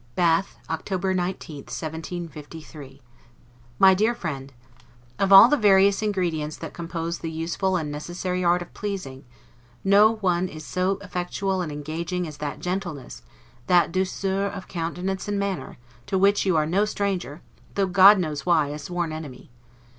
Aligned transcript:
LETTER 0.17 0.23
CLXXXIX 0.23 0.45
BATH, 0.47 0.57
October 0.71 1.13
19, 1.13 1.55
1753 1.57 3.01
MY 3.77 3.93
DEAR 3.93 4.15
FRIEND: 4.15 4.51
Of 5.19 5.31
all 5.31 5.47
the 5.47 5.55
various 5.55 6.01
ingredients 6.01 6.57
that 6.57 6.73
compose 6.73 7.19
the 7.19 7.29
useful 7.29 7.75
and 7.75 7.91
necessary 7.91 8.43
art 8.43 8.63
of 8.63 8.73
pleasing, 8.73 9.25
no 9.83 10.15
one 10.15 10.47
is 10.47 10.65
so 10.65 10.97
effectual 11.03 11.61
and 11.61 11.71
engaging 11.71 12.27
as 12.27 12.37
that 12.37 12.59
gentleness, 12.59 13.21
that 13.67 13.91
'douceur' 13.91 14.47
of 14.51 14.67
countenance 14.67 15.27
and 15.27 15.37
manner, 15.37 15.77
to 16.07 16.17
which 16.17 16.47
you 16.47 16.57
are 16.57 16.65
no 16.65 16.83
stranger, 16.83 17.43
though 17.75 17.85
(God 17.85 18.17
knows 18.17 18.43
why) 18.43 18.69
a 18.69 18.79
sworn 18.79 19.11
enemy. 19.13 19.51